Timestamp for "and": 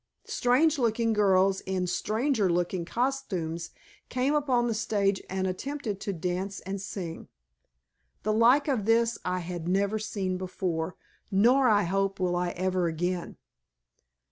5.29-5.45, 6.61-6.81